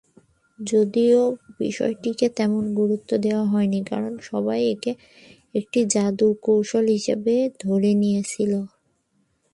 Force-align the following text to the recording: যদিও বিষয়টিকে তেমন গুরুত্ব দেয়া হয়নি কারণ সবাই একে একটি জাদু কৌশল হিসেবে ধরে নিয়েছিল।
যদিও 0.59 1.21
বিষয়টিকে 1.59 2.27
তেমন 2.37 2.63
গুরুত্ব 2.79 3.11
দেয়া 3.23 3.43
হয়নি 3.45 3.79
কারণ 3.91 4.13
সবাই 4.29 4.59
একে 4.73 4.91
একটি 5.55 5.79
জাদু 5.93 6.27
কৌশল 6.45 6.85
হিসেবে 6.95 7.35
ধরে 7.59 7.91
নিয়েছিল। 8.01 8.51